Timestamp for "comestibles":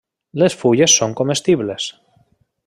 1.21-1.87